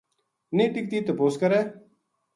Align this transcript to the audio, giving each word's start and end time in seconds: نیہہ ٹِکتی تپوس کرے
نیہہ 0.55 0.71
ٹِکتی 0.73 0.97
تپوس 1.07 1.33
کرے 1.41 1.61